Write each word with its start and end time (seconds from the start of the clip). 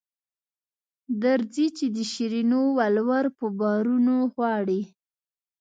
درځئ 1.23 1.67
چې 1.77 1.85
د 1.95 1.97
شیرینو 2.11 2.61
ولور 2.79 3.25
په 3.37 3.45
بارونو 3.59 4.15
غواړي. 4.33 4.81